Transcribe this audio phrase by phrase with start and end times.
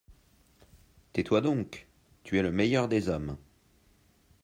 [1.13, 1.87] Tais-toi donc!
[2.23, 3.37] tu es le meilleur des hommes.